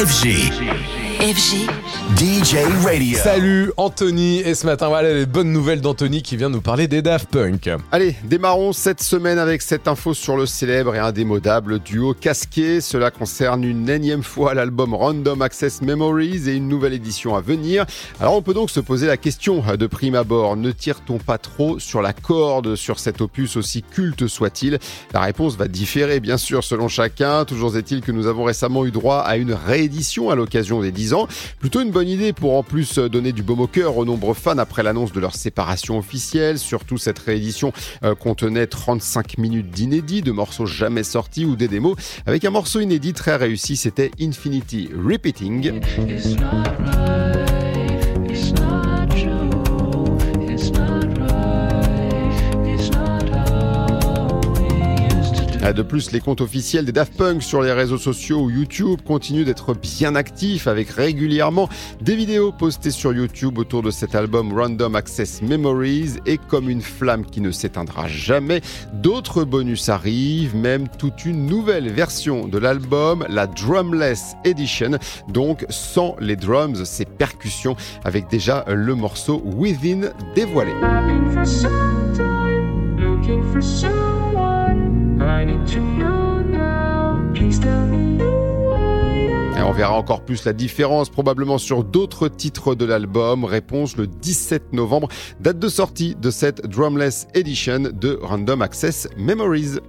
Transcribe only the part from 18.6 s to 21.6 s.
se poser la question de prime abord, ne tire-t-on pas